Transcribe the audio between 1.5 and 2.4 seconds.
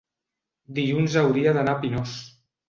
d'anar a Pinós.